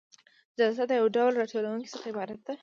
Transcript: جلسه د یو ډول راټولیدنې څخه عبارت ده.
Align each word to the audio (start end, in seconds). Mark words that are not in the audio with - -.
جلسه 0.57 0.83
د 0.87 0.91
یو 0.99 1.07
ډول 1.15 1.31
راټولیدنې 1.41 1.87
څخه 1.93 2.05
عبارت 2.11 2.39
ده. 2.47 2.53